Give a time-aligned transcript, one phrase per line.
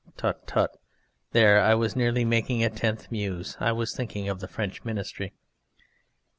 [0.17, 0.77] (Tut, tut!
[1.31, 3.55] There I was nearly making a tenth Muse!
[3.59, 5.33] I was thinking of the French Ministry.)